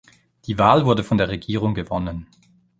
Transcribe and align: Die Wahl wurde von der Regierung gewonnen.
Die 0.45 0.57
Wahl 0.57 0.85
wurde 0.87 1.03
von 1.03 1.19
der 1.19 1.29
Regierung 1.29 1.75
gewonnen. 1.75 2.25